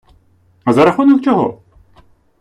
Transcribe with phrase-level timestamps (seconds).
[0.63, 1.63] А за рахунок чого?